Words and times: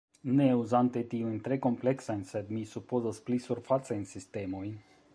ne 0.37 0.45
uzante 0.59 1.03
tiujn 1.11 1.35
tre 1.49 1.59
kompleksajn, 1.67 2.25
sed, 2.31 2.51
mi 2.57 2.65
supozas, 2.73 3.23
pli 3.31 3.41
surfacajn 3.47 4.07
sistemojn. 4.17 4.79